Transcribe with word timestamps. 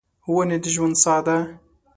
ونې 0.33 0.57
د 0.63 0.65
ژوند 0.75 0.95
ساه 1.03 1.21
ده. 1.25 1.37